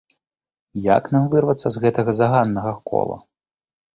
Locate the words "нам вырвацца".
1.15-1.67